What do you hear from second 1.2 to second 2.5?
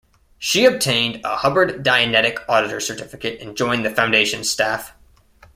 a Hubbard Dianetic